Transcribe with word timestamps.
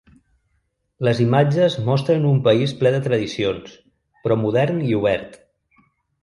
Les 1.07 1.19
imatges 1.25 1.75
mostren 1.89 2.25
un 2.29 2.39
país 2.47 2.73
ple 2.79 2.93
de 2.97 3.03
tradicions, 3.09 3.77
però 4.25 4.39
modern 4.47 4.81
i 4.89 4.97
obert. 5.03 5.39